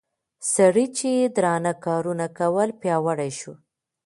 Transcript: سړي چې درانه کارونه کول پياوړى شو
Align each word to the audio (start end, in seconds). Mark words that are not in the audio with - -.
سړي 0.53 0.85
چې 0.97 1.11
درانه 1.35 1.73
کارونه 1.85 2.25
کول 2.39 2.69
پياوړى 2.81 3.31
شو 3.39 3.53